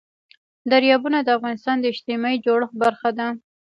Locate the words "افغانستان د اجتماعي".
1.37-2.37